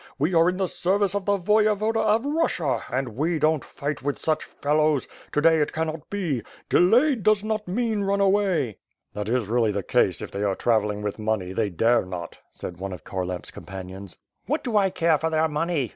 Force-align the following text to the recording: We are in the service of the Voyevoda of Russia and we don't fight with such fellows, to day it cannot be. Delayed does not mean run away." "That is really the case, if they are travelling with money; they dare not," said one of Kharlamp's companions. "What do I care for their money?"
We 0.17 0.33
are 0.33 0.49
in 0.49 0.57
the 0.57 0.65
service 0.67 1.13
of 1.13 1.25
the 1.25 1.37
Voyevoda 1.37 1.99
of 2.03 2.25
Russia 2.25 2.83
and 2.91 3.09
we 3.09 3.37
don't 3.37 3.63
fight 3.63 4.01
with 4.01 4.17
such 4.17 4.43
fellows, 4.43 5.07
to 5.31 5.41
day 5.41 5.59
it 5.61 5.73
cannot 5.73 6.09
be. 6.09 6.41
Delayed 6.69 7.21
does 7.21 7.43
not 7.43 7.67
mean 7.67 8.01
run 8.01 8.19
away." 8.19 8.77
"That 9.13 9.29
is 9.29 9.47
really 9.47 9.71
the 9.71 9.83
case, 9.83 10.19
if 10.19 10.31
they 10.31 10.41
are 10.41 10.55
travelling 10.55 11.03
with 11.03 11.19
money; 11.19 11.53
they 11.53 11.69
dare 11.69 12.03
not," 12.03 12.39
said 12.51 12.77
one 12.79 12.93
of 12.93 13.03
Kharlamp's 13.03 13.51
companions. 13.51 14.17
"What 14.47 14.63
do 14.63 14.75
I 14.75 14.89
care 14.89 15.19
for 15.19 15.29
their 15.29 15.47
money?" 15.47 15.89